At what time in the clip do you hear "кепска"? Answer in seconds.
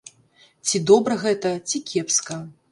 1.93-2.43